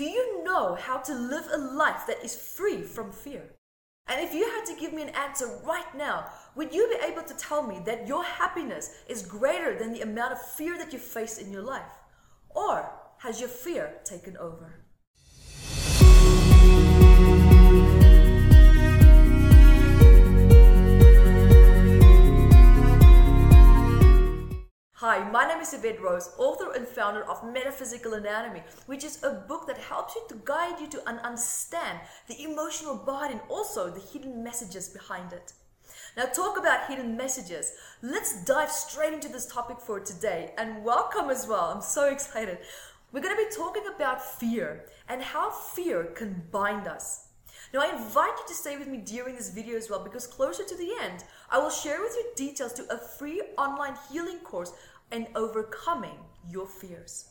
Do 0.00 0.06
you 0.06 0.42
know 0.42 0.76
how 0.76 0.96
to 0.96 1.14
live 1.14 1.44
a 1.52 1.58
life 1.58 2.06
that 2.06 2.24
is 2.24 2.34
free 2.34 2.80
from 2.84 3.12
fear? 3.12 3.50
And 4.06 4.18
if 4.18 4.32
you 4.32 4.46
had 4.46 4.64
to 4.64 4.80
give 4.80 4.94
me 4.94 5.02
an 5.02 5.10
answer 5.10 5.60
right 5.62 5.94
now, 5.94 6.24
would 6.54 6.72
you 6.74 6.88
be 6.88 7.06
able 7.06 7.22
to 7.22 7.36
tell 7.36 7.62
me 7.62 7.82
that 7.84 8.08
your 8.08 8.24
happiness 8.24 8.94
is 9.10 9.20
greater 9.20 9.78
than 9.78 9.92
the 9.92 10.00
amount 10.00 10.32
of 10.32 10.40
fear 10.40 10.78
that 10.78 10.94
you 10.94 10.98
face 10.98 11.36
in 11.36 11.52
your 11.52 11.60
life? 11.60 11.92
Or 12.48 12.90
has 13.18 13.40
your 13.40 13.50
fear 13.50 13.96
taken 14.02 14.38
over? 14.38 14.79
Hi, 25.00 25.26
my 25.30 25.48
name 25.48 25.62
is 25.62 25.72
Yvette 25.72 26.02
Rose, 26.02 26.28
author 26.36 26.72
and 26.74 26.86
founder 26.86 27.22
of 27.22 27.42
Metaphysical 27.42 28.12
Anatomy, 28.12 28.62
which 28.84 29.02
is 29.02 29.22
a 29.22 29.30
book 29.48 29.66
that 29.66 29.78
helps 29.78 30.14
you 30.14 30.20
to 30.28 30.42
guide 30.44 30.78
you 30.78 30.86
to 30.88 31.08
understand 31.08 32.00
the 32.28 32.38
emotional 32.44 32.96
body 32.96 33.32
and 33.32 33.40
also 33.48 33.88
the 33.88 33.98
hidden 33.98 34.44
messages 34.44 34.90
behind 34.90 35.32
it. 35.32 35.54
Now, 36.18 36.26
talk 36.26 36.58
about 36.58 36.86
hidden 36.86 37.16
messages. 37.16 37.72
Let's 38.02 38.44
dive 38.44 38.70
straight 38.70 39.14
into 39.14 39.30
this 39.30 39.46
topic 39.46 39.80
for 39.80 40.00
today 40.00 40.52
and 40.58 40.84
welcome 40.84 41.30
as 41.30 41.46
well. 41.48 41.72
I'm 41.74 41.80
so 41.80 42.10
excited. 42.10 42.58
We're 43.10 43.22
going 43.22 43.34
to 43.34 43.42
be 43.42 43.56
talking 43.56 43.84
about 43.94 44.22
fear 44.38 44.84
and 45.08 45.22
how 45.22 45.50
fear 45.50 46.04
can 46.14 46.42
bind 46.50 46.86
us. 46.86 47.28
Now, 47.72 47.82
I 47.82 47.94
invite 47.94 48.32
you 48.38 48.44
to 48.48 48.54
stay 48.54 48.76
with 48.76 48.88
me 48.88 48.98
during 48.98 49.36
this 49.36 49.50
video 49.50 49.76
as 49.76 49.88
well 49.88 50.02
because 50.02 50.26
closer 50.26 50.64
to 50.64 50.76
the 50.76 50.92
end, 51.00 51.22
I 51.50 51.58
will 51.58 51.70
share 51.70 52.00
with 52.00 52.16
you 52.16 52.32
details 52.34 52.72
to 52.74 52.92
a 52.92 52.98
free 52.98 53.42
online 53.56 53.94
healing 54.10 54.38
course 54.38 54.72
and 55.12 55.28
overcoming 55.36 56.18
your 56.48 56.66
fears. 56.66 57.26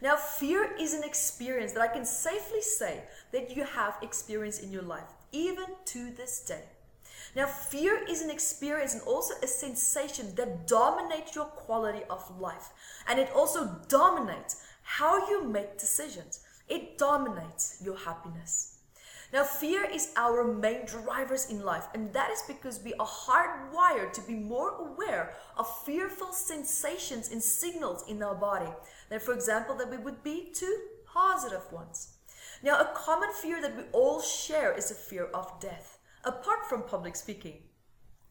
Now, 0.00 0.16
fear 0.16 0.74
is 0.78 0.94
an 0.94 1.02
experience 1.02 1.72
that 1.72 1.82
I 1.82 1.92
can 1.92 2.04
safely 2.04 2.60
say 2.60 3.02
that 3.32 3.56
you 3.56 3.64
have 3.64 3.94
experienced 4.02 4.62
in 4.62 4.72
your 4.72 4.82
life, 4.82 5.08
even 5.32 5.66
to 5.86 6.10
this 6.10 6.40
day. 6.40 6.64
Now, 7.34 7.46
fear 7.46 8.04
is 8.08 8.22
an 8.22 8.30
experience 8.30 8.94
and 8.94 9.02
also 9.02 9.34
a 9.42 9.46
sensation 9.46 10.34
that 10.36 10.66
dominates 10.66 11.34
your 11.34 11.46
quality 11.46 12.02
of 12.10 12.40
life. 12.40 12.70
And 13.08 13.18
it 13.18 13.30
also 13.34 13.80
dominates 13.88 14.62
how 14.82 15.28
you 15.28 15.44
make 15.44 15.78
decisions. 15.78 16.40
It 16.68 16.98
dominates 16.98 17.80
your 17.82 17.96
happiness. 17.96 18.71
Now, 19.32 19.44
fear 19.44 19.84
is 19.90 20.12
our 20.16 20.44
main 20.44 20.84
drivers 20.84 21.48
in 21.48 21.64
life, 21.64 21.86
and 21.94 22.12
that 22.12 22.30
is 22.30 22.42
because 22.46 22.82
we 22.84 22.92
are 22.94 23.06
hardwired 23.06 24.12
to 24.12 24.20
be 24.20 24.34
more 24.34 24.72
aware 24.72 25.34
of 25.56 25.84
fearful 25.86 26.32
sensations 26.34 27.32
and 27.32 27.42
signals 27.42 28.04
in 28.06 28.22
our 28.22 28.34
body 28.34 28.70
than, 29.08 29.20
for 29.20 29.32
example, 29.32 29.74
that 29.76 29.90
we 29.90 29.96
would 29.96 30.22
be 30.22 30.52
to 30.56 30.78
positive 31.06 31.72
ones. 31.72 32.14
Now, 32.62 32.78
a 32.78 32.92
common 32.94 33.30
fear 33.32 33.62
that 33.62 33.74
we 33.74 33.84
all 33.92 34.20
share 34.20 34.72
is 34.72 34.90
a 34.90 34.94
fear 34.94 35.24
of 35.32 35.60
death, 35.60 35.98
apart 36.24 36.68
from 36.68 36.82
public 36.82 37.16
speaking. 37.16 37.62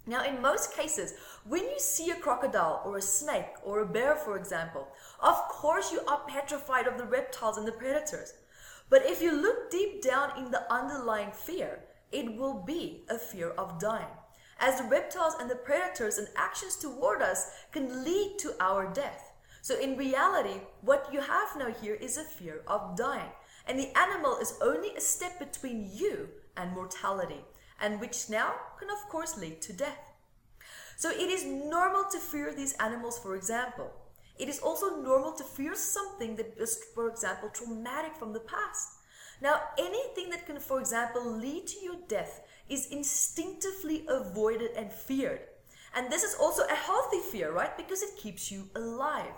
Now, 0.06 0.24
in 0.24 0.40
most 0.40 0.76
cases, 0.76 1.16
when 1.46 1.64
you 1.64 1.80
see 1.80 2.12
a 2.12 2.16
crocodile 2.16 2.82
or 2.86 2.98
a 2.98 3.02
snake 3.02 3.54
or 3.64 3.80
a 3.80 3.86
bear, 3.88 4.16
for 4.16 4.38
example, 4.38 4.88
of 5.20 5.36
course 5.50 5.92
you 5.92 6.02
are 6.08 6.22
petrified 6.28 6.86
of 6.86 6.98
the 7.00 7.06
reptiles 7.06 7.58
and 7.58 7.68
the 7.68 7.72
predators. 7.72 8.34
But 8.92 9.06
if 9.06 9.22
you 9.22 9.32
look 9.32 9.72
deep 9.72 10.02
down 10.02 10.38
in 10.38 10.52
the 10.52 10.70
underlying 10.72 11.32
fear, 11.32 11.80
it 12.12 12.36
will 12.36 12.62
be 12.62 13.06
a 13.10 13.18
fear 13.18 13.52
of 13.52 13.80
dying. 13.80 14.14
As 14.60 14.80
the 14.80 14.88
reptiles 14.90 15.36
and 15.40 15.50
the 15.50 15.56
predators 15.56 16.18
and 16.18 16.28
actions 16.36 16.76
toward 16.76 17.22
us 17.22 17.52
can 17.72 18.04
lead 18.04 18.38
to 18.40 18.54
our 18.60 18.94
death. 18.94 19.32
So 19.62 19.80
in 19.80 19.96
reality, 19.96 20.60
what 20.82 21.08
you 21.14 21.22
have 21.22 21.56
now 21.58 21.72
here 21.82 21.96
is 21.96 22.18
a 22.18 22.24
fear 22.24 22.64
of 22.68 22.98
dying. 22.98 23.32
And 23.66 23.80
the 23.80 23.98
animal 23.98 24.38
is 24.42 24.60
only 24.62 24.94
a 24.94 25.02
step 25.02 25.40
between 25.40 25.90
you 25.94 26.28
and 26.58 26.74
mortality, 26.74 27.46
and 27.80 28.02
which 28.02 28.30
now 28.30 28.56
can 28.78 28.90
of 28.90 29.08
course 29.08 29.38
lead 29.38 29.62
to 29.62 29.74
death. 29.74 30.12
So 30.98 31.10
it 31.10 31.30
is 31.30 31.46
normal 31.46 32.04
to 32.12 32.20
fear 32.20 32.54
these 32.54 32.74
animals, 32.74 33.18
for 33.18 33.38
example. 33.38 33.90
It 34.38 34.50
is 34.50 34.60
also 34.60 35.02
normal 35.02 35.34
to 35.34 35.44
fear 35.44 35.76
something 35.76 36.36
that 36.36 36.58
is, 36.58 36.80
for 36.96 37.10
example, 37.10 37.50
traumatic 37.50 38.16
from 38.16 38.34
the 38.34 38.40
past. 38.40 38.90
Now, 39.42 39.62
anything 39.78 40.30
that 40.30 40.46
can, 40.46 40.60
for 40.60 40.80
example, 40.80 41.26
lead 41.26 41.68
to 41.68 41.80
your 41.84 41.98
death 42.08 42.42
is 42.70 42.88
instinctively 42.88 44.06
avoided 44.08 44.72
and 44.78 44.92
feared. 44.92 45.42
And 45.96 46.12
this 46.12 46.24
is 46.24 46.36
also 46.36 46.64
a 46.64 46.76
healthy 46.76 47.20
fear, 47.20 47.52
right? 47.52 47.76
Because 47.76 48.02
it 48.02 48.18
keeps 48.18 48.52
you 48.52 48.70
alive. 48.76 49.34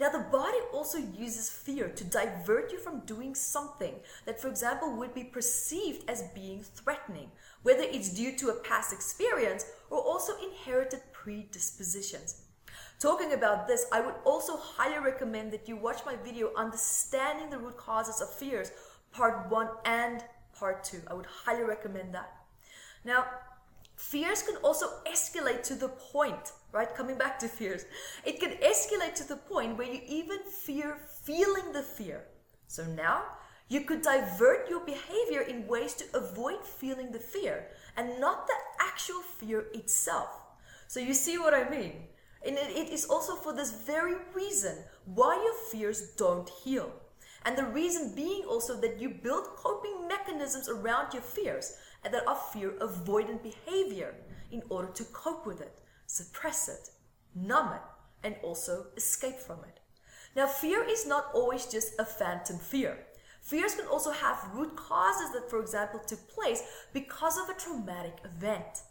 Now, 0.00 0.08
the 0.08 0.26
body 0.32 0.58
also 0.72 0.98
uses 0.98 1.50
fear 1.50 1.88
to 1.88 2.04
divert 2.04 2.72
you 2.72 2.78
from 2.78 3.06
doing 3.06 3.34
something 3.34 3.94
that, 4.24 4.40
for 4.40 4.48
example, 4.48 4.96
would 4.96 5.14
be 5.14 5.22
perceived 5.24 6.08
as 6.10 6.30
being 6.34 6.64
threatening, 6.64 7.30
whether 7.62 7.82
it's 7.82 8.08
due 8.08 8.36
to 8.38 8.48
a 8.48 8.60
past 8.60 8.92
experience 8.92 9.66
or 9.90 10.00
also 10.00 10.32
inherited 10.42 11.00
predispositions. 11.12 12.43
Talking 13.04 13.34
about 13.34 13.68
this, 13.68 13.84
I 13.92 14.00
would 14.00 14.14
also 14.24 14.56
highly 14.56 14.98
recommend 14.98 15.52
that 15.52 15.68
you 15.68 15.76
watch 15.76 16.00
my 16.06 16.16
video 16.24 16.50
Understanding 16.56 17.50
the 17.50 17.58
Root 17.58 17.76
Causes 17.76 18.22
of 18.22 18.32
Fears, 18.32 18.72
part 19.12 19.50
1 19.50 19.68
and 19.84 20.24
part 20.58 20.82
2. 20.84 21.02
I 21.08 21.12
would 21.12 21.26
highly 21.26 21.64
recommend 21.64 22.14
that. 22.14 22.32
Now, 23.04 23.26
fears 23.94 24.42
can 24.42 24.56
also 24.62 24.86
escalate 25.06 25.62
to 25.64 25.74
the 25.74 25.88
point, 25.88 26.52
right? 26.72 26.94
Coming 26.94 27.18
back 27.18 27.38
to 27.40 27.46
fears, 27.46 27.84
it 28.24 28.40
can 28.40 28.52
escalate 28.52 29.14
to 29.16 29.28
the 29.28 29.36
point 29.36 29.76
where 29.76 29.86
you 29.86 30.00
even 30.06 30.38
fear 30.38 30.96
feeling 31.24 31.72
the 31.74 31.82
fear. 31.82 32.24
So 32.68 32.86
now, 32.86 33.24
you 33.68 33.82
could 33.82 34.00
divert 34.00 34.70
your 34.70 34.80
behavior 34.80 35.42
in 35.42 35.66
ways 35.66 35.92
to 35.96 36.04
avoid 36.14 36.64
feeling 36.64 37.12
the 37.12 37.18
fear 37.18 37.66
and 37.98 38.18
not 38.18 38.46
the 38.46 38.54
actual 38.80 39.20
fear 39.20 39.66
itself. 39.74 40.30
So, 40.88 41.00
you 41.00 41.12
see 41.12 41.36
what 41.36 41.52
I 41.52 41.68
mean? 41.68 41.92
And 42.46 42.58
it 42.58 42.90
is 42.90 43.06
also 43.06 43.34
for 43.34 43.54
this 43.54 43.72
very 43.86 44.16
reason 44.34 44.76
why 45.06 45.34
your 45.36 45.54
fears 45.70 46.10
don't 46.16 46.48
heal. 46.48 46.92
And 47.44 47.56
the 47.56 47.64
reason 47.64 48.14
being 48.14 48.44
also 48.44 48.80
that 48.80 49.00
you 49.00 49.10
build 49.10 49.56
coping 49.56 50.08
mechanisms 50.08 50.68
around 50.68 51.12
your 51.12 51.22
fears 51.22 51.76
and 52.04 52.12
that 52.12 52.26
are 52.26 52.38
fear 52.52 52.72
avoidant 52.80 53.42
behavior 53.42 54.14
in 54.50 54.62
order 54.68 54.88
to 54.92 55.04
cope 55.04 55.46
with 55.46 55.60
it, 55.60 55.74
suppress 56.06 56.68
it, 56.68 56.90
numb 57.34 57.72
it, 57.72 57.80
and 58.22 58.36
also 58.42 58.86
escape 58.96 59.38
from 59.38 59.58
it. 59.64 59.80
Now, 60.36 60.46
fear 60.46 60.82
is 60.84 61.06
not 61.06 61.26
always 61.34 61.66
just 61.66 61.98
a 61.98 62.04
phantom 62.04 62.58
fear. 62.58 62.98
Fears 63.40 63.74
can 63.74 63.86
also 63.86 64.10
have 64.10 64.50
root 64.54 64.74
causes 64.74 65.32
that, 65.34 65.50
for 65.50 65.60
example, 65.60 66.00
took 66.00 66.28
place 66.28 66.62
because 66.92 67.36
of 67.38 67.48
a 67.48 67.60
traumatic 67.60 68.16
event. 68.24 68.82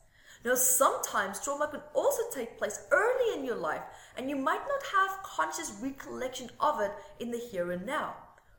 Now, 0.45 0.55
sometimes 0.55 1.39
trauma 1.39 1.67
can 1.67 1.81
also 1.93 2.23
take 2.33 2.57
place 2.57 2.85
early 2.91 3.37
in 3.37 3.45
your 3.45 3.55
life, 3.55 3.83
and 4.17 4.29
you 4.29 4.35
might 4.35 4.61
not 4.67 4.83
have 4.93 5.23
conscious 5.23 5.73
recollection 5.81 6.49
of 6.59 6.81
it 6.81 6.91
in 7.19 7.31
the 7.31 7.37
here 7.37 7.71
and 7.71 7.85
now. 7.85 8.15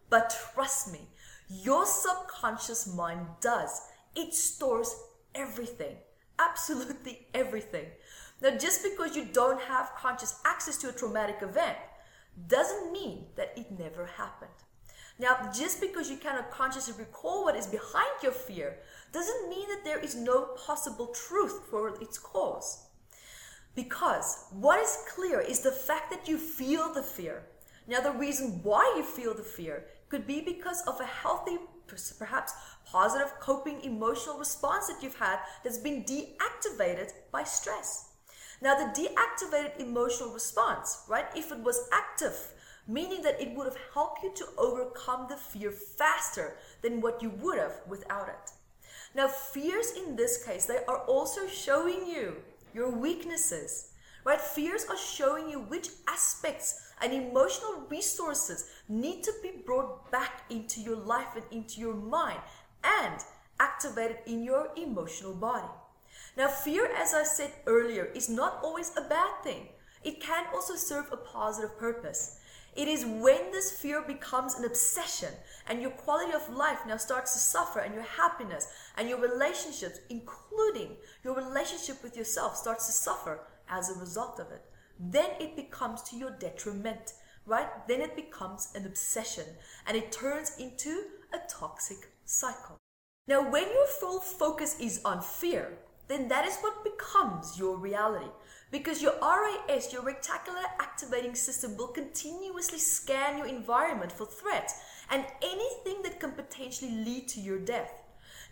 But 0.09 0.35
trust 0.55 0.93
me, 0.93 1.01
your 1.49 1.85
subconscious 1.85 2.87
mind 2.95 3.27
does. 3.41 3.83
It 4.17 4.35
stores 4.35 4.95
everything, 5.35 5.97
absolutely 6.39 7.27
everything. 7.35 7.87
Now, 8.41 8.57
just 8.57 8.83
because 8.83 9.15
you 9.15 9.27
don't 9.27 9.61
have 9.63 9.93
conscious 9.97 10.41
access 10.45 10.79
to 10.79 10.89
a 10.89 10.93
traumatic 10.93 11.39
event 11.43 11.77
doesn't 12.49 12.93
mean 12.93 13.27
that 13.37 13.53
it 13.57 13.79
never 13.79 14.07
happened. 14.07 14.51
Now, 15.19 15.51
just 15.57 15.81
because 15.81 16.11
you 16.11 16.17
cannot 16.17 16.51
consciously 16.51 16.95
recall 16.99 17.45
what 17.45 17.55
is 17.55 17.67
behind 17.67 18.11
your 18.23 18.33
fear 18.33 18.79
doesn't 19.13 19.49
mean 19.49 19.69
that 19.69 19.85
there 19.85 20.01
is 20.01 20.17
no 20.17 20.47
possible 20.57 21.07
truth 21.09 21.63
for 21.71 21.89
its 22.03 22.19
cause. 22.19 22.87
Because 23.77 24.47
what 24.51 24.81
is 24.81 24.99
clear 25.09 25.41
is 25.41 25.61
the 25.61 25.71
fact 25.71 26.11
that 26.11 26.29
you 26.29 26.37
feel 26.37 26.93
the 26.93 27.03
fear. 27.03 27.45
Now, 27.87 28.01
the 28.01 28.13
reason 28.13 28.61
why 28.63 28.93
you 28.97 29.05
feel 29.05 29.35
the 29.35 29.43
fear 29.43 29.85
could 30.09 30.27
be 30.27 30.41
because 30.41 30.81
of 30.87 31.01
a 31.01 31.05
healthy, 31.05 31.59
perhaps 32.19 32.53
positive 32.85 33.33
coping 33.41 33.81
emotional 33.83 34.39
response 34.39 34.89
that 34.89 35.03
you've 35.03 35.19
had 35.19 35.39
that's 35.63 35.79
been 35.79 36.05
deactivated 36.05 37.13
by 37.31 37.45
stress. 37.45 38.11
Now, 38.63 38.75
the 38.75 39.01
deactivated 39.01 39.79
emotional 39.79 40.33
response, 40.33 41.05
right, 41.09 41.27
if 41.37 41.53
it 41.53 41.59
was 41.59 41.89
active, 41.93 42.55
meaning 42.87 43.23
that 43.23 43.41
it 43.41 43.55
would 43.55 43.67
have 43.67 43.79
helped 43.93 44.23
you 44.23 44.33
to 44.37 44.47
overcome 44.59 45.27
the 45.29 45.37
fear 45.37 45.71
faster 45.71 46.57
than 46.83 47.01
what 47.01 47.23
you 47.23 47.31
would 47.31 47.59
have 47.59 47.81
without 47.89 48.29
it. 48.29 48.51
Now, 49.15 49.29
fears 49.29 49.93
in 49.93 50.17
this 50.17 50.45
case, 50.45 50.67
they 50.67 50.85
are 50.89 50.99
also 51.07 51.47
showing 51.47 52.07
you 52.07 52.37
your 52.75 52.91
weaknesses, 52.91 53.93
right? 54.25 54.41
Fears 54.41 54.85
are 54.91 54.97
showing 54.97 55.49
you 55.49 55.61
which 55.61 55.89
aspects 56.09 56.93
and 57.01 57.13
emotional 57.13 57.87
resources 57.89 58.71
need 58.89 59.23
to 59.23 59.33
be 59.43 59.53
brought 59.65 60.11
back 60.11 60.43
into 60.51 60.81
your 60.81 60.97
life 60.97 61.37
and 61.37 61.45
into 61.51 61.81
your 61.81 61.95
mind 61.95 62.41
and 62.83 63.21
activated 63.61 64.19
in 64.27 64.43
your 64.43 64.69
emotional 64.77 65.35
body. 65.35 65.69
Now, 66.37 66.49
fear, 66.49 66.91
as 66.97 67.15
I 67.15 67.23
said 67.23 67.53
earlier, 67.67 68.07
is 68.15 68.29
not 68.29 68.61
always 68.63 68.91
a 68.97 69.09
bad 69.09 69.43
thing. 69.43 69.69
It 70.03 70.21
can 70.21 70.47
also 70.53 70.75
serve 70.75 71.07
a 71.13 71.17
positive 71.17 71.79
purpose. 71.79 72.41
It 72.77 72.89
is 72.89 73.05
when 73.07 73.53
this 73.53 73.71
fear 73.71 74.03
becomes 74.03 74.55
an 74.55 74.65
obsession 74.65 75.33
and 75.69 75.81
your 75.81 75.93
quality 75.93 76.33
of 76.33 76.49
life 76.55 76.81
now 76.87 76.97
starts 76.97 77.33
to 77.33 77.39
suffer 77.39 77.79
and 77.79 77.95
your 77.95 78.03
happiness 78.03 78.67
and 78.97 79.09
your 79.09 79.21
relationships, 79.21 80.01
including 80.11 80.97
your 81.23 81.37
relationship 81.37 82.03
with 82.03 82.17
yourself, 82.17 82.57
starts 82.57 82.87
to 82.87 82.93
suffer 82.93 83.41
as 83.69 83.91
a 83.91 84.01
result 84.01 84.41
of 84.41 84.51
it. 84.51 84.63
Then 84.99 85.31
it 85.41 85.57
becomes 85.57 86.03
to 86.03 86.17
your 86.17 86.33
detriment, 86.33 87.13
right? 87.47 87.69
Then 87.87 88.01
it 88.01 88.17
becomes 88.17 88.73
an 88.75 88.87
obsession 88.87 89.45
and 89.87 89.97
it 89.97 90.11
turns 90.11 90.57
into 90.59 91.05
a 91.33 91.39
toxic 91.49 92.11
cycle. 92.25 92.77
Now, 93.27 93.51
when 93.51 93.65
your 93.65 93.87
full 93.87 94.21
focus 94.21 94.79
is 94.81 95.01
on 95.05 95.23
fear, 95.23 95.79
then 96.09 96.29
that 96.29 96.47
is 96.47 96.59
what 96.59 96.85
becomes 96.85 97.59
your 97.59 97.77
reality. 97.77 98.31
Because 98.71 99.03
your 99.03 99.15
RAS, 99.21 99.93
your 99.93 100.03
reticular 100.03 100.65
activating 100.81 101.35
system, 101.35 101.77
will 101.77 101.89
continuously 101.89 102.79
scan 102.79 103.39
your 103.39 103.47
environment 103.47 104.13
for 104.13 104.27
threats 104.27 104.75
and 105.11 105.25
anything 105.43 106.03
that 106.03 106.21
can 106.21 106.33
potentially 106.33 106.91
lead 106.91 107.29
to 107.29 107.41
your 107.41 107.59
death. 107.59 107.93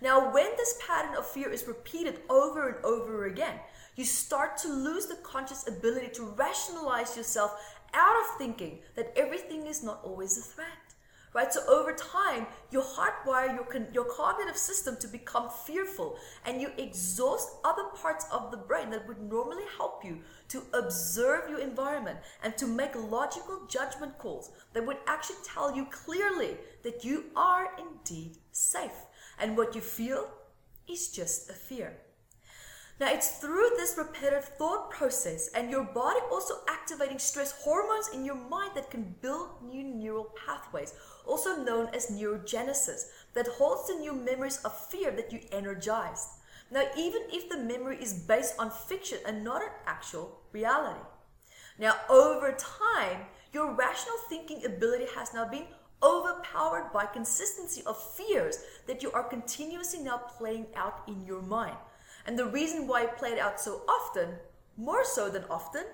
Now, 0.00 0.32
when 0.32 0.50
this 0.56 0.78
pattern 0.86 1.16
of 1.16 1.26
fear 1.26 1.50
is 1.50 1.66
repeated 1.66 2.20
over 2.28 2.68
and 2.68 2.84
over 2.84 3.26
again, 3.26 3.58
you 3.96 4.04
start 4.04 4.56
to 4.58 4.68
lose 4.68 5.06
the 5.06 5.16
conscious 5.16 5.68
ability 5.68 6.08
to 6.14 6.24
rationalize 6.24 7.16
yourself 7.16 7.54
out 7.94 8.16
of 8.20 8.38
thinking 8.38 8.78
that 8.96 9.12
everything 9.16 9.66
is 9.66 9.82
not 9.82 10.00
always 10.02 10.38
a 10.38 10.40
threat 10.40 10.91
right? 11.34 11.52
So 11.52 11.60
over 11.66 11.92
time, 11.92 12.46
you 12.70 12.80
hardwire 12.80 13.54
your, 13.54 13.64
con- 13.64 13.88
your 13.92 14.04
cognitive 14.04 14.56
system 14.56 14.96
to 15.00 15.08
become 15.08 15.48
fearful 15.48 16.16
and 16.44 16.60
you 16.60 16.70
exhaust 16.78 17.56
other 17.64 17.84
parts 17.94 18.26
of 18.30 18.50
the 18.50 18.56
brain 18.56 18.90
that 18.90 19.06
would 19.08 19.20
normally 19.20 19.64
help 19.76 20.04
you 20.04 20.18
to 20.48 20.62
observe 20.74 21.48
your 21.48 21.60
environment 21.60 22.18
and 22.42 22.56
to 22.58 22.66
make 22.66 22.94
logical 22.94 23.66
judgment 23.68 24.18
calls 24.18 24.50
that 24.72 24.86
would 24.86 24.98
actually 25.06 25.36
tell 25.44 25.74
you 25.74 25.86
clearly 25.86 26.56
that 26.82 27.04
you 27.04 27.24
are 27.36 27.70
indeed 27.78 28.36
safe. 28.50 29.06
And 29.38 29.56
what 29.56 29.74
you 29.74 29.80
feel 29.80 30.28
is 30.88 31.08
just 31.08 31.50
a 31.50 31.54
fear. 31.54 31.96
Now, 33.02 33.12
it's 33.12 33.30
through 33.38 33.70
this 33.76 33.98
repetitive 33.98 34.44
thought 34.44 34.92
process 34.92 35.50
and 35.56 35.68
your 35.68 35.82
body 35.82 36.20
also 36.30 36.54
activating 36.68 37.18
stress 37.18 37.50
hormones 37.50 38.08
in 38.14 38.24
your 38.24 38.36
mind 38.36 38.76
that 38.76 38.92
can 38.92 39.16
build 39.20 39.48
new 39.60 39.82
neural 39.82 40.32
pathways, 40.46 40.94
also 41.26 41.56
known 41.64 41.88
as 41.92 42.12
neurogenesis, 42.12 43.06
that 43.34 43.48
holds 43.48 43.88
the 43.88 43.94
new 43.94 44.12
memories 44.12 44.58
of 44.58 44.86
fear 44.86 45.10
that 45.10 45.32
you 45.32 45.40
energized. 45.50 46.28
Now, 46.70 46.84
even 46.96 47.22
if 47.32 47.48
the 47.48 47.56
memory 47.56 47.98
is 48.00 48.12
based 48.12 48.54
on 48.56 48.70
fiction 48.70 49.18
and 49.26 49.42
not 49.42 49.62
an 49.62 49.70
actual 49.84 50.38
reality. 50.52 51.00
Now, 51.80 51.96
over 52.08 52.52
time, 52.52 53.22
your 53.52 53.74
rational 53.74 54.18
thinking 54.28 54.64
ability 54.64 55.06
has 55.16 55.34
now 55.34 55.48
been 55.48 55.66
overpowered 56.04 56.92
by 56.92 57.06
consistency 57.06 57.82
of 57.84 58.00
fears 58.14 58.58
that 58.86 59.02
you 59.02 59.10
are 59.10 59.24
continuously 59.24 60.04
now 60.04 60.18
playing 60.18 60.66
out 60.76 61.02
in 61.08 61.26
your 61.26 61.42
mind. 61.42 61.74
And 62.26 62.38
the 62.38 62.46
reason 62.46 62.86
why 62.86 63.04
it 63.04 63.16
played 63.16 63.38
out 63.38 63.60
so 63.60 63.82
often, 63.88 64.28
more 64.76 65.04
so 65.04 65.28
than 65.28 65.44
often, 65.50 65.84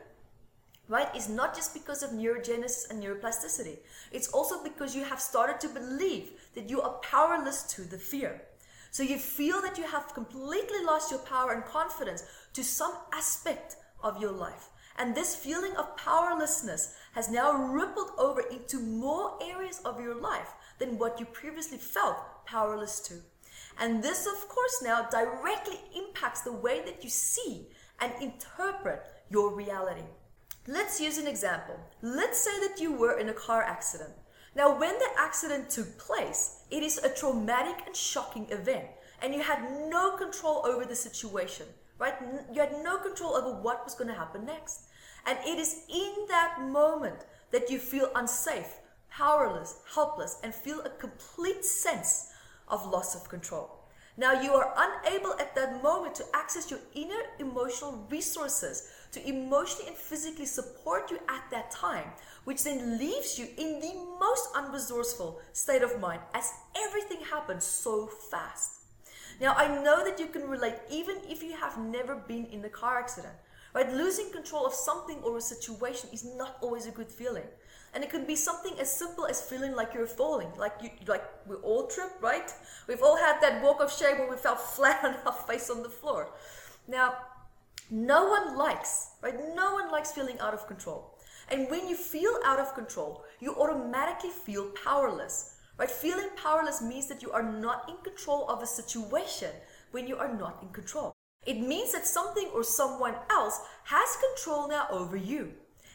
right, 0.89 1.15
is 1.15 1.29
not 1.29 1.55
just 1.55 1.75
because 1.75 2.03
of 2.03 2.11
neurogenesis 2.11 2.91
and 2.91 3.03
neuroplasticity. 3.03 3.79
It's 4.13 4.29
also 4.29 4.63
because 4.63 4.95
you 4.95 5.05
have 5.05 5.21
started 5.21 5.61
to 5.61 5.69
believe 5.69 6.31
that 6.55 6.69
you 6.69 6.81
are 6.81 6.99
powerless 7.03 7.63
to 7.75 7.83
the 7.83 7.99
fear. 7.99 8.43
So 8.91 9.03
you 9.03 9.19
feel 9.19 9.61
that 9.63 9.79
you 9.79 9.85
have 9.85 10.15
completely 10.15 10.83
lost 10.85 11.11
your 11.11 11.21
power 11.21 11.53
and 11.53 11.65
confidence 11.65 12.25
to 12.55 12.65
some 12.65 12.95
aspect 13.13 13.77
of 14.03 14.21
your 14.21 14.33
life. 14.33 14.71
And 14.97 15.15
this 15.15 15.37
feeling 15.37 15.77
of 15.77 15.97
powerlessness 15.97 16.95
has 17.13 17.31
now 17.31 17.53
rippled 17.53 18.11
over 18.19 18.41
into 18.41 18.81
more 18.81 19.39
areas 19.43 19.81
of 19.85 20.01
your 20.01 20.15
life 20.15 20.49
than 20.79 20.99
what 20.99 21.21
you 21.21 21.27
previously 21.27 21.79
felt 21.79 22.17
powerless 22.47 23.01
to. 23.01 23.15
And 23.81 24.03
this, 24.03 24.27
of 24.27 24.49
course, 24.49 24.83
now 24.83 25.09
directly 25.09 25.79
impacts 25.97 26.41
the 26.43 26.53
way 26.53 26.83
that 26.85 27.05
you 27.05 27.11
see 27.11 27.69
and 28.01 28.13
interpret 28.21 29.03
your 29.31 29.55
reality. 29.55 30.03
Let's 30.67 31.01
use 31.01 31.19
an 31.19 31.27
example. 31.27 31.77
Let's 32.03 32.39
say 32.39 32.59
that 32.67 32.81
you 32.81 32.93
were 32.93 33.19
in 33.19 33.29
a 33.29 33.35
car 33.35 33.63
accident. 33.63 34.11
Now, 34.55 34.79
when 34.79 34.99
the 34.99 35.09
accident 35.19 35.71
took 35.71 35.99
place, 35.99 36.65
it 36.71 36.83
is 36.83 36.99
a 36.99 37.15
traumatic 37.15 37.87
and 37.87 37.95
shocking 37.95 38.47
event, 38.51 38.87
and 39.23 39.35
you 39.35 39.41
had 39.41 39.63
no 39.89 40.17
control 40.17 40.67
over 40.67 40.85
the 40.85 40.97
situation, 40.97 41.67
right? 41.99 42.15
You 42.53 42.61
had 42.61 42.83
no 42.83 42.99
control 42.99 43.35
over 43.35 43.63
what 43.63 43.85
was 43.85 43.95
going 43.95 44.09
to 44.09 44.15
happen 44.15 44.45
next. 44.45 44.89
And 45.27 45.39
it 45.47 45.59
is 45.59 45.83
in 45.89 46.27
that 46.29 46.59
moment 46.63 47.25
that 47.51 47.71
you 47.71 47.79
feel 47.79 48.11
unsafe, 48.15 48.79
powerless, 49.11 49.81
helpless, 49.95 50.39
and 50.43 50.55
feel 50.55 50.81
a 50.81 50.91
complete 50.91 51.65
sense 51.65 52.28
of 52.71 52.87
loss 52.91 53.15
of 53.15 53.29
control. 53.29 53.79
Now 54.17 54.43
you 54.43 54.53
are 54.53 54.75
unable 54.77 55.35
at 55.35 55.55
that 55.55 55.81
moment 55.81 56.17
to 56.17 56.25
access 56.35 56.71
your 56.73 56.81
inner 56.95 57.23
emotional 57.39 58.05
resources 58.11 58.91
to 59.13 59.27
emotionally 59.29 59.89
and 59.89 59.97
physically 59.97 60.45
support 60.45 61.11
you 61.11 61.19
at 61.29 61.45
that 61.53 61.71
time, 61.71 62.11
which 62.43 62.65
then 62.65 62.99
leaves 62.99 63.39
you 63.39 63.47
in 63.57 63.79
the 63.79 63.95
most 64.19 64.53
unresourceful 64.55 65.37
state 65.53 65.83
of 65.83 66.01
mind 66.01 66.21
as 66.35 66.53
everything 66.77 67.21
happens 67.31 67.63
so 67.63 68.09
fast. 68.09 68.81
Now 69.41 69.55
I 69.57 69.69
know 69.83 70.05
that 70.05 70.19
you 70.19 70.27
can 70.27 70.49
relate 70.49 70.75
even 70.91 71.19
if 71.29 71.43
you 71.43 71.53
have 71.53 71.79
never 71.79 72.17
been 72.17 72.47
in 72.47 72.65
a 72.65 72.69
car 72.69 72.99
accident. 72.99 73.35
Right? 73.73 73.93
Losing 73.93 74.33
control 74.33 74.67
of 74.67 74.75
something 74.75 75.19
or 75.19 75.37
a 75.37 75.41
situation 75.41 76.09
is 76.13 76.25
not 76.25 76.57
always 76.61 76.87
a 76.87 76.91
good 76.91 77.13
feeling. 77.13 77.45
And 77.95 78.05
it 78.05 78.11
can 78.11 78.27
be 78.27 78.37
something 78.37 78.75
as 78.79 78.93
simple 78.93 79.27
as 79.27 79.41
feeling 79.41 79.75
like 79.75 79.95
you're 79.95 80.07
falling, 80.07 80.49
like 80.59 80.75
you, 80.83 80.91
like 81.07 81.25
we 81.47 81.57
all 81.57 81.87
trip, 81.87 82.13
right? 82.21 82.53
We've 82.87 83.03
all 83.03 83.17
had 83.17 83.41
that 83.41 83.63
walk 83.63 83.81
of 83.81 83.93
shame 83.93 84.19
where 84.19 84.31
we 84.31 84.37
fell 84.37 84.57
flat 84.75 85.05
on 85.05 85.15
our 85.27 85.33
face 85.33 85.71
on 85.71 85.83
the 85.83 85.89
floor. 85.89 86.31
Now, 86.87 87.15
no 87.91 88.29
one 88.29 88.57
likes, 88.57 89.13
right? 89.23 89.35
No 89.55 89.73
one 89.73 89.91
likes 89.91 90.13
feeling 90.13 90.39
out 90.41 90.53
of 90.55 90.67
control. 90.67 91.15
And 91.51 91.71
when 91.71 91.89
you 91.89 91.97
feel 91.97 92.39
out 92.45 92.59
of 92.59 92.75
control, 92.75 93.25
you 93.41 93.55
automatically 93.55 94.31
feel 94.31 94.71
powerless, 94.85 95.55
right? 95.79 95.91
Feeling 95.91 96.29
powerless 96.37 96.83
means 96.83 97.07
that 97.07 97.23
you 97.23 97.33
are 97.33 97.43
not 97.43 97.89
in 97.89 97.97
control 98.05 98.47
of 98.49 98.63
a 98.63 98.67
situation 98.67 99.51
when 99.93 100.07
you 100.07 100.17
are 100.17 100.35
not 100.35 100.59
in 100.63 100.69
control. 100.69 101.15
It 101.47 101.61
means 101.61 101.93
that 101.93 102.07
something 102.07 102.51
or 102.55 102.63
someone 102.63 103.15
else 103.31 103.61
has 103.85 104.09
control 104.17 104.69
now 104.69 104.87
over 104.91 105.17
you. 105.17 105.53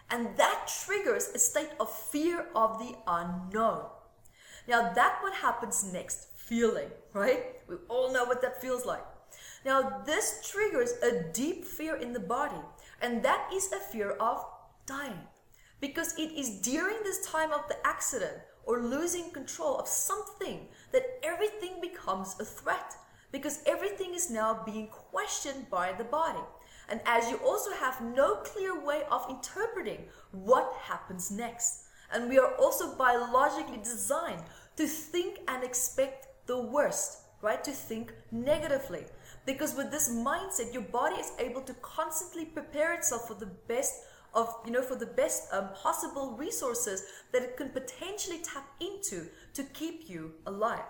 And 0.10 0.38
that 0.38 0.72
triggers 0.86 1.30
a 1.34 1.40
state 1.40 1.72
of 1.80 1.92
fear 1.92 2.48
of 2.56 2.78
the 2.80 2.96
unknown. 3.08 3.86
Now, 4.68 4.94
that 4.94 5.20
what 5.22 5.34
happens 5.34 5.92
next, 5.92 6.28
feeling, 6.36 6.90
right? 7.14 7.58
We 7.68 7.76
all 7.90 8.14
know 8.14 8.26
what 8.26 8.42
that 8.42 8.62
feels 8.62 8.86
like. 8.86 9.04
Now, 9.66 10.02
this 10.06 10.48
triggers 10.50 10.94
a 11.02 11.24
deep 11.34 11.66
fear 11.66 11.96
in 11.96 12.14
the 12.14 12.20
body, 12.20 12.62
and 13.02 13.24
that 13.24 13.50
is 13.54 13.72
a 13.72 13.80
fear 13.80 14.12
of 14.12 14.46
dying. 14.86 15.28
Because 15.80 16.18
it 16.18 16.32
is 16.32 16.62
during 16.62 16.98
this 17.04 17.26
time 17.26 17.52
of 17.52 17.68
the 17.68 17.76
accident 17.86 18.38
or 18.66 18.82
losing 18.82 19.32
control 19.32 19.78
of 19.78 19.88
something 19.88 20.68
that 20.92 21.20
everything 21.24 21.82
becomes 21.82 22.40
a 22.40 22.46
threat. 22.46 22.96
Because 23.32 23.64
everything 23.66 24.14
is 24.14 24.30
now 24.30 24.64
being 24.66 24.88
questioned 24.88 25.70
by 25.70 25.92
the 25.92 26.04
body. 26.04 26.44
And 26.90 27.00
as 27.06 27.30
you 27.30 27.38
also 27.38 27.72
have 27.72 28.02
no 28.02 28.36
clear 28.36 28.80
way 28.84 29.04
of 29.10 29.26
interpreting 29.30 30.06
what 30.32 30.74
happens 30.82 31.32
next. 31.32 31.84
And 32.12 32.30
we 32.30 32.38
are 32.38 32.54
also 32.56 32.96
biologically 32.96 33.78
designed 33.78 34.44
to 34.76 34.86
think 34.86 35.40
and 35.48 35.64
expect 35.64 36.28
the 36.46 36.62
worst, 36.62 37.20
right? 37.42 37.64
To 37.64 37.72
think 37.72 38.14
negatively. 38.32 39.06
Because 39.46 39.76
with 39.76 39.92
this 39.92 40.10
mindset, 40.10 40.74
your 40.74 40.84
body 40.84 41.16
is 41.16 41.32
able 41.40 41.62
to 41.62 41.74
constantly 41.76 42.46
prepare 42.46 42.94
itself 42.94 43.28
for 43.28 43.34
the 43.34 43.52
best 43.68 43.96
of, 44.34 44.56
you 44.66 44.72
know, 44.72 44.82
for 44.82 44.96
the 44.96 45.06
best 45.06 45.54
um, 45.54 45.70
possible 45.76 46.36
resources 46.38 47.04
that 47.32 47.44
it 47.44 47.58
can 47.58 47.70
potentially 47.70 48.40
tap 48.40 48.68
into 48.80 49.28
to 49.54 49.64
keep 49.64 50.10
you 50.10 50.34
alive. 50.46 50.82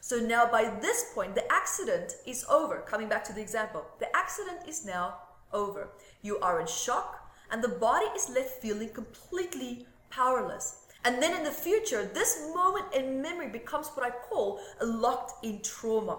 So 0.00 0.16
now 0.16 0.50
by 0.50 0.70
this 0.80 1.12
point, 1.14 1.34
the 1.34 1.50
accident 1.52 2.14
is 2.26 2.44
over. 2.48 2.78
Coming 2.78 3.08
back 3.08 3.24
to 3.24 3.32
the 3.32 3.40
example, 3.40 3.84
the 3.98 4.14
accident 4.16 4.60
is 4.66 4.84
now 4.84 5.18
over. 5.52 5.90
You 6.22 6.38
are 6.38 6.60
in 6.60 6.66
shock 6.66 7.30
and 7.50 7.62
the 7.62 7.68
body 7.68 8.06
is 8.16 8.30
left 8.30 8.62
feeling 8.62 8.88
completely 8.90 9.86
powerless. 10.08 10.86
And 11.04 11.22
then 11.22 11.36
in 11.36 11.44
the 11.44 11.50
future, 11.50 12.04
this 12.04 12.42
moment 12.54 12.94
in 12.94 13.22
memory 13.22 13.48
becomes 13.48 13.88
what 13.88 14.06
I 14.06 14.10
call 14.10 14.60
a 14.80 14.86
locked 14.86 15.44
in 15.44 15.62
trauma. 15.62 16.18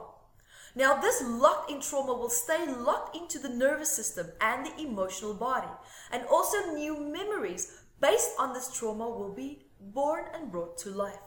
Now, 0.73 0.99
this 0.99 1.21
locked 1.23 1.69
in 1.69 1.81
trauma 1.81 2.13
will 2.13 2.29
stay 2.29 2.65
locked 2.65 3.15
into 3.15 3.39
the 3.39 3.49
nervous 3.49 3.91
system 3.91 4.27
and 4.39 4.65
the 4.65 4.81
emotional 4.81 5.33
body. 5.33 5.67
And 6.11 6.23
also, 6.31 6.73
new 6.73 6.97
memories 6.97 7.81
based 7.99 8.31
on 8.39 8.53
this 8.53 8.71
trauma 8.71 9.07
will 9.09 9.33
be 9.33 9.65
born 9.79 10.25
and 10.33 10.51
brought 10.51 10.77
to 10.79 10.89
life. 10.89 11.19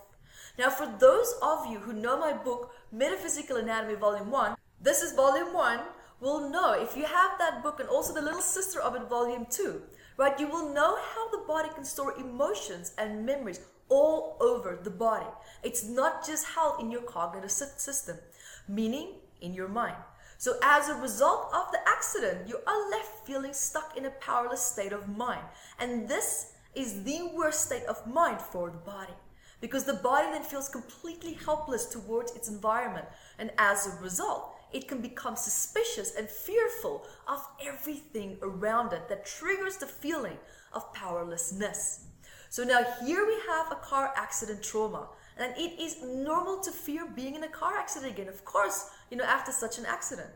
Now, 0.57 0.71
for 0.71 0.87
those 0.87 1.35
of 1.43 1.67
you 1.67 1.81
who 1.81 1.93
know 1.93 2.17
my 2.17 2.33
book, 2.33 2.73
Metaphysical 2.93 3.57
Anatomy 3.57 3.97
Volume 3.97 4.31
1, 4.31 4.55
this 4.81 5.03
is 5.03 5.13
Volume 5.13 5.53
1, 5.53 5.81
will 6.21 6.49
know 6.49 6.73
if 6.73 6.97
you 6.97 7.05
have 7.05 7.33
that 7.39 7.61
book 7.61 7.81
and 7.81 7.89
also 7.89 8.15
the 8.15 8.23
little 8.23 8.41
sister 8.41 8.81
of 8.81 8.95
it, 8.95 9.09
Volume 9.09 9.47
2, 9.51 9.83
right? 10.17 10.39
You 10.39 10.47
will 10.47 10.73
know 10.73 10.97
how 10.97 11.29
the 11.31 11.45
body 11.49 11.71
can 11.75 11.85
store 11.85 12.15
emotions 12.21 12.93
and 12.99 13.27
memories 13.27 13.61
all 13.89 14.37
over 14.41 14.79
the 14.81 14.91
body. 14.91 15.27
It's 15.65 15.83
not 15.83 16.25
just 16.25 16.47
held 16.47 16.81
in 16.81 16.89
your 16.89 17.03
cognitive 17.03 17.51
system, 17.51 18.19
meaning 18.69 19.15
in 19.41 19.55
your 19.55 19.69
mind. 19.69 19.97
So, 20.39 20.55
as 20.63 20.89
a 20.89 20.95
result 20.95 21.53
of 21.53 21.73
the 21.73 21.81
accident, 21.89 22.49
you 22.49 22.59
are 22.65 22.91
left 22.91 23.27
feeling 23.27 23.53
stuck 23.53 23.97
in 23.97 24.05
a 24.05 24.11
powerless 24.11 24.63
state 24.63 24.93
of 24.93 25.09
mind. 25.09 25.43
And 25.81 26.09
this 26.09 26.53
is 26.77 27.03
the 27.03 27.31
worst 27.35 27.65
state 27.67 27.85
of 27.85 28.07
mind 28.07 28.41
for 28.41 28.71
the 28.71 28.79
body 28.79 29.15
because 29.65 29.85
the 29.85 29.95
body 29.95 30.31
then 30.31 30.43
feels 30.43 30.69
completely 30.69 31.33
helpless 31.33 31.87
towards 31.87 32.33
its 32.33 32.51
environment. 32.51 33.07
And 33.39 33.51
as 33.57 33.87
a 33.87 34.03
result, 34.03 34.55
it 34.75 34.87
can 34.87 35.01
become 35.01 35.37
suspicious 35.37 36.17
and 36.17 36.29
fearful 36.29 37.07
of 37.27 37.41
everything 37.67 38.37
around 38.43 38.93
it 38.93 39.09
that 39.09 39.25
triggers 39.25 39.79
the 39.79 39.87
feeling 39.87 40.37
of 40.75 40.93
powerlessness. 40.93 42.09
So 42.51 42.63
now 42.63 42.85
here 43.07 43.25
we 43.27 43.39
have 43.49 43.73
a 43.73 43.77
car 43.77 44.13
accident 44.19 44.63
trauma. 44.63 45.09
And 45.39 45.55
it 45.57 45.81
is 45.81 45.97
normal 46.03 46.61
to 46.61 46.71
fear 46.71 47.07
being 47.07 47.35
in 47.35 47.45
a 47.45 47.49
car 47.49 47.79
accident 47.79 48.13
again, 48.13 48.29
of 48.29 48.45
course, 48.45 48.91
you 49.11 49.17
know, 49.17 49.25
after 49.25 49.51
such 49.51 49.79
an 49.79 49.87
accident. 49.87 50.29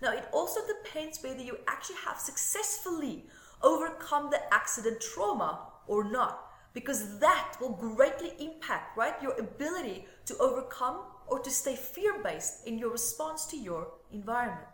Now, 0.00 0.12
it 0.12 0.28
also 0.32 0.60
depends 0.68 1.20
whether 1.20 1.42
you 1.42 1.58
actually 1.66 1.96
have 2.06 2.20
successfully 2.20 3.24
overcome 3.60 4.30
the 4.30 4.54
accident 4.54 5.00
trauma 5.00 5.66
or 5.88 6.08
not, 6.08 6.47
because 6.78 7.18
that 7.18 7.56
will 7.60 7.72
greatly 7.72 8.30
impact, 8.38 8.96
right, 8.96 9.20
your 9.20 9.36
ability 9.36 10.06
to 10.26 10.36
overcome 10.38 11.00
or 11.26 11.40
to 11.40 11.50
stay 11.50 11.74
fear 11.74 12.22
based 12.22 12.68
in 12.68 12.78
your 12.78 12.92
response 12.92 13.46
to 13.46 13.56
your 13.56 13.88
environment. 14.12 14.68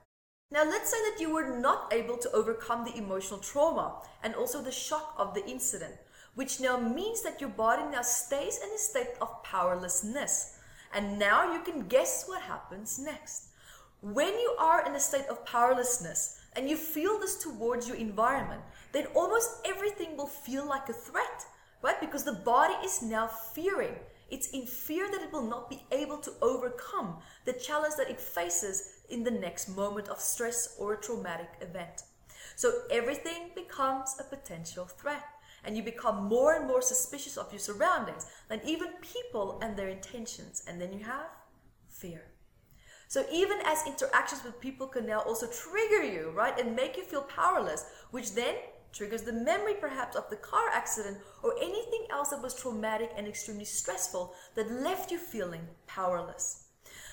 Now, 0.50 0.64
let's 0.64 0.90
say 0.90 0.98
that 1.08 1.18
you 1.18 1.32
were 1.32 1.58
not 1.58 1.90
able 1.94 2.18
to 2.18 2.30
overcome 2.32 2.84
the 2.84 2.94
emotional 2.94 3.40
trauma 3.40 4.02
and 4.22 4.34
also 4.34 4.60
the 4.60 4.70
shock 4.70 5.14
of 5.16 5.32
the 5.32 5.46
incident, 5.46 5.94
which 6.34 6.60
now 6.60 6.78
means 6.78 7.22
that 7.22 7.40
your 7.40 7.48
body 7.48 7.84
now 7.90 8.02
stays 8.02 8.60
in 8.62 8.68
a 8.68 8.78
state 8.78 9.16
of 9.22 9.42
powerlessness. 9.42 10.58
And 10.92 11.18
now 11.18 11.54
you 11.54 11.62
can 11.62 11.88
guess 11.88 12.24
what 12.26 12.42
happens 12.42 12.98
next. 12.98 13.44
When 14.02 14.34
you 14.34 14.54
are 14.58 14.86
in 14.86 14.94
a 14.94 15.00
state 15.00 15.24
of 15.30 15.46
powerlessness 15.46 16.38
and 16.54 16.68
you 16.68 16.76
feel 16.76 17.18
this 17.18 17.36
towards 17.36 17.88
your 17.88 17.96
environment, 17.96 18.60
then 18.92 19.06
almost 19.14 19.62
everything 19.64 20.18
will 20.18 20.26
feel 20.26 20.68
like 20.68 20.90
a 20.90 20.92
threat, 20.92 21.46
right? 21.84 22.00
Because 22.00 22.24
the 22.24 22.32
body 22.32 22.74
is 22.84 23.02
now 23.02 23.28
fearing 23.28 23.94
it's 24.30 24.50
in 24.50 24.66
fear 24.66 25.08
that 25.10 25.22
it 25.22 25.32
will 25.32 25.46
not 25.46 25.70
be 25.70 25.82
able 25.92 26.16
to 26.18 26.32
overcome 26.40 27.18
the 27.44 27.52
challenge 27.52 27.94
that 27.98 28.10
it 28.10 28.20
faces 28.20 29.02
in 29.10 29.22
the 29.22 29.30
next 29.30 29.68
moment 29.68 30.08
of 30.08 30.18
stress 30.18 30.74
or 30.78 30.94
a 30.94 31.00
traumatic 31.00 31.50
event. 31.60 32.02
So 32.56 32.72
everything 32.90 33.50
becomes 33.54 34.16
a 34.18 34.24
potential 34.24 34.86
threat, 34.86 35.24
and 35.64 35.76
you 35.76 35.82
become 35.82 36.24
more 36.24 36.54
and 36.54 36.66
more 36.66 36.82
suspicious 36.82 37.36
of 37.36 37.52
your 37.52 37.60
surroundings 37.60 38.26
and 38.50 38.60
even 38.64 38.88
people 39.00 39.60
and 39.62 39.76
their 39.76 39.88
intentions. 39.88 40.64
And 40.66 40.80
then 40.80 40.92
you 40.92 41.04
have 41.04 41.28
fear. 41.88 42.22
So 43.08 43.24
even 43.32 43.58
as 43.64 43.86
interactions 43.86 44.42
with 44.42 44.60
people 44.60 44.88
can 44.88 45.06
now 45.06 45.20
also 45.20 45.46
trigger 45.46 46.02
you, 46.02 46.32
right, 46.34 46.58
and 46.58 46.74
make 46.74 46.96
you 46.96 47.04
feel 47.04 47.22
powerless, 47.22 47.84
which 48.10 48.34
then 48.34 48.56
triggers 48.94 49.22
the 49.22 49.32
memory 49.32 49.74
perhaps 49.74 50.16
of 50.16 50.30
the 50.30 50.36
car 50.36 50.68
accident 50.72 51.18
or 51.42 51.54
anything 51.58 52.06
else 52.10 52.28
that 52.28 52.42
was 52.42 52.54
traumatic 52.54 53.10
and 53.16 53.26
extremely 53.26 53.64
stressful 53.64 54.32
that 54.54 54.70
left 54.70 55.10
you 55.10 55.18
feeling 55.18 55.66
powerless. 55.86 56.60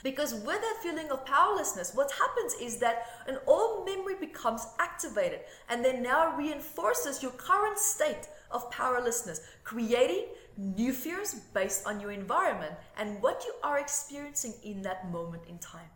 Because 0.03 0.33
with 0.33 0.61
that 0.61 0.79
feeling 0.81 1.11
of 1.11 1.25
powerlessness, 1.25 1.93
what 1.93 2.11
happens 2.11 2.53
is 2.61 2.79
that 2.79 3.05
an 3.27 3.37
old 3.45 3.85
memory 3.85 4.15
becomes 4.19 4.65
activated 4.79 5.41
and 5.69 5.83
then 5.83 6.01
now 6.01 6.35
reinforces 6.35 7.21
your 7.21 7.31
current 7.33 7.77
state 7.77 8.27
of 8.49 8.69
powerlessness, 8.71 9.41
creating 9.63 10.25
new 10.57 10.91
fears 10.91 11.35
based 11.53 11.85
on 11.85 11.99
your 11.99 12.11
environment 12.11 12.73
and 12.97 13.21
what 13.21 13.43
you 13.45 13.53
are 13.63 13.79
experiencing 13.79 14.53
in 14.63 14.81
that 14.81 15.11
moment 15.11 15.43
in 15.47 15.57
time. 15.59 15.89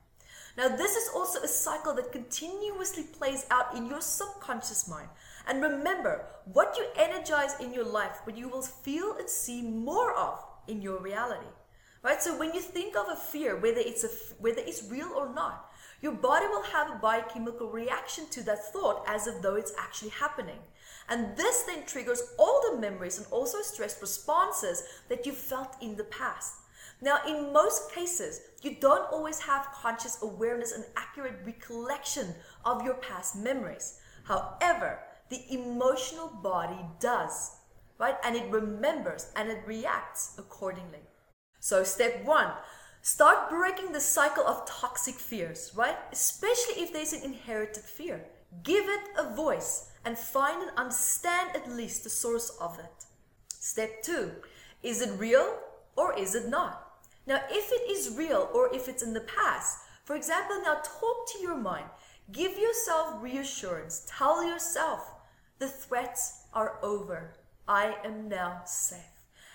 Now, 0.58 0.70
this 0.70 0.96
is 0.96 1.10
also 1.13 1.42
a 1.42 1.48
cycle 1.48 1.94
that 1.96 2.13
continuously 2.13 3.04
plays 3.04 3.46
out 3.51 3.75
in 3.75 3.88
your 3.88 4.00
subconscious 4.00 4.88
mind. 4.88 5.10
And 5.48 5.62
remember, 5.62 6.25
what 6.52 6.75
you 6.78 6.86
energize 6.96 7.60
in 7.60 7.74
your 7.74 7.86
life, 7.86 8.20
what 8.24 8.38
you 8.38 8.50
will 8.50 8.62
feel 8.62 9.16
and 9.18 9.30
see 9.30 9.62
more 9.62 10.14
of 10.14 10.44
in 10.68 10.82
your 10.82 11.00
reality. 11.00 11.48
Right? 12.04 12.22
So 12.22 12.38
when 12.38 12.54
you 12.54 12.62
think 12.62 12.96
of 12.96 13.08
a 13.10 13.16
fear, 13.16 13.56
whether 13.56 13.80
it's 13.80 14.04
a 14.04 14.10
whether 14.40 14.62
it's 14.62 14.90
real 14.90 15.12
or 15.16 15.34
not, 15.34 15.72
your 16.02 16.12
body 16.12 16.46
will 16.48 16.64
have 16.64 16.92
a 16.92 17.00
biochemical 17.00 17.70
reaction 17.70 18.25
to 18.30 18.44
that 18.44 18.72
thought 18.72 19.04
as 19.08 19.25
if 19.25 19.42
though 19.42 19.56
it's 19.56 19.74
actually 19.78 20.12
happening. 20.12 20.60
And 21.10 21.36
this 21.36 21.64
then 21.64 21.86
triggers 21.86 22.22
all 22.38 22.62
the 22.70 22.80
memories 22.80 23.18
and 23.18 23.28
also 23.32 23.62
stress 23.62 24.00
responses 24.02 24.84
that 25.10 25.25
you 25.25 25.32
felt 25.32 25.75
in 25.82 25.96
the 25.96 26.04
past. 26.04 26.54
Now, 27.02 27.20
in 27.28 27.52
most 27.52 27.92
cases, 27.92 28.42
you 28.62 28.78
don't 28.80 29.12
always 29.12 29.40
have 29.40 29.68
conscious 29.74 30.22
awareness 30.22 30.72
and 30.72 30.86
accurate 30.96 31.40
recollection 31.46 32.36
of 32.64 32.84
your 32.84 32.96
past 32.96 33.36
memories. 33.36 34.00
However, 34.24 35.00
the 35.29 35.41
emotional 35.50 36.27
body 36.27 36.79
does, 37.00 37.51
right? 37.98 38.15
And 38.24 38.36
it 38.36 38.51
remembers 38.51 39.32
and 39.36 39.50
it 39.50 39.63
reacts 39.65 40.36
accordingly. 40.38 41.00
So, 41.60 41.84
step 41.84 42.24
one, 42.25 42.51
start 43.01 43.50
breaking 43.50 43.91
the 43.91 44.00
cycle 44.00 44.46
of 44.46 44.67
toxic 44.67 45.15
fears, 45.15 45.72
right? 45.75 45.98
Especially 46.12 46.84
if 46.84 46.94
there's 46.94 47.13
an 47.13 47.24
inherited 47.24 47.84
fear. 47.84 48.25
Give 48.63 48.86
it 48.88 49.01
a 49.17 49.36
voice 49.36 49.89
and 50.05 50.17
find 50.17 50.62
and 50.62 50.72
understand 50.77 51.55
at 51.55 51.70
least 51.72 52.03
the 52.03 52.10
source 52.10 52.50
of 52.62 52.77
it. 52.79 53.05
Step 53.50 54.03
two, 54.03 54.32
is 54.84 55.01
it 55.01 55.20
real 55.20 55.58
or 55.96 56.17
is 56.17 56.36
it 56.36 56.48
not? 56.48 56.84
Now, 57.25 57.41
if 57.50 57.72
it 57.72 57.89
is 57.89 58.15
real 58.15 58.50
or 58.53 58.74
if 58.74 58.88
it's 58.88 59.01
in 59.01 59.13
the 59.13 59.22
past, 59.22 59.79
for 60.03 60.15
example, 60.15 60.62
now 60.63 60.75
talk 60.75 61.32
to 61.34 61.41
your 61.41 61.58
mind. 61.58 61.88
Give 62.32 62.58
yourself 62.58 63.22
reassurance. 63.22 64.05
Tell 64.08 64.48
yourself 64.48 65.14
the 65.59 65.67
threats 65.67 66.43
are 66.53 66.79
over. 66.81 67.35
I 67.67 67.95
am 68.03 68.27
now 68.29 68.62
safe. 68.65 69.00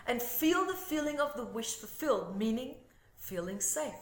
And 0.06 0.20
feel 0.20 0.64
the 0.64 0.74
feeling 0.74 1.20
of 1.20 1.34
the 1.34 1.44
wish 1.44 1.74
fulfilled, 1.74 2.36
meaning 2.36 2.76
feeling 3.16 3.60
safe. 3.60 3.94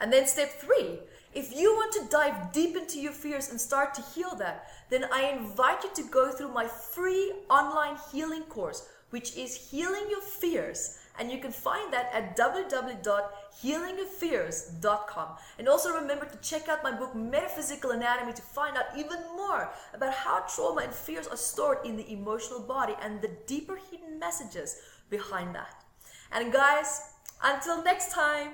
And 0.00 0.12
then 0.12 0.26
step 0.26 0.50
three, 0.50 1.00
if 1.34 1.54
you 1.54 1.74
want 1.74 1.92
to 1.92 2.08
dive 2.10 2.52
deep 2.52 2.76
into 2.76 3.00
your 3.00 3.12
fears 3.12 3.50
and 3.50 3.60
start 3.60 3.94
to 3.94 4.02
heal 4.02 4.34
that, 4.36 4.68
then 4.90 5.06
I 5.12 5.30
invite 5.30 5.84
you 5.84 5.90
to 5.94 6.10
go 6.10 6.32
through 6.32 6.52
my 6.52 6.66
free 6.66 7.32
online 7.50 7.96
healing 8.12 8.42
course, 8.42 8.88
which 9.10 9.36
is 9.36 9.70
Healing 9.70 10.06
Your 10.10 10.22
Fears 10.22 10.98
and 11.18 11.30
you 11.32 11.38
can 11.38 11.50
find 11.50 11.92
that 11.92 12.10
at 12.14 12.36
www.healingyourfears.com. 12.36 15.28
And 15.58 15.68
also 15.68 15.92
remember 15.92 16.26
to 16.26 16.38
check 16.38 16.68
out 16.68 16.84
my 16.84 16.92
book 16.92 17.12
Metaphysical 17.14 17.90
Anatomy 17.90 18.32
to 18.34 18.42
find 18.42 18.76
out 18.76 18.84
even 18.96 19.18
more 19.36 19.72
about 19.92 20.14
how 20.14 20.44
trauma 20.48 20.82
and 20.82 20.92
fears 20.92 21.26
are 21.26 21.36
stored 21.36 21.78
in 21.84 21.96
the 21.96 22.08
emotional 22.12 22.60
body 22.60 22.94
and 23.02 23.20
the 23.20 23.32
deeper 23.46 23.80
hidden 23.90 24.20
messages 24.20 24.76
behind 25.10 25.56
that. 25.56 25.82
And 26.30 26.52
guys, 26.52 27.00
until 27.42 27.82
next 27.82 28.12
time, 28.12 28.50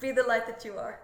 be 0.00 0.10
the 0.10 0.24
light 0.24 0.46
that 0.46 0.64
you 0.64 0.72
are. 0.72 1.03